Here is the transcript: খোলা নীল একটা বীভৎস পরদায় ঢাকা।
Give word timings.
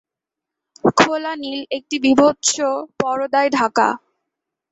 খোলা 0.97 1.33
নীল 1.41 1.61
একটা 1.77 1.97
বীভৎস 2.03 2.51
পরদায় 2.99 3.49
ঢাকা। 3.51 3.87